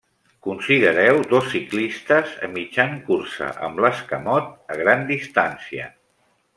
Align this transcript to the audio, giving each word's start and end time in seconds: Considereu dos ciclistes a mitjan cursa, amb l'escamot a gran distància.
Considereu 0.45 1.19
dos 1.33 1.49
ciclistes 1.51 2.33
a 2.47 2.51
mitjan 2.55 2.97
cursa, 3.11 3.53
amb 3.69 3.85
l'escamot 3.87 4.53
a 4.77 4.83
gran 4.85 5.09
distància. 5.15 5.91